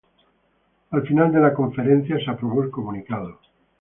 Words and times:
Al 0.99 1.03
final 1.07 1.31
de 1.31 1.39
la 1.39 1.53
conferencia 1.53 2.17
se 2.17 2.31
aprobó 2.31 2.63
el 2.63 2.71
comunicado. 2.71 3.37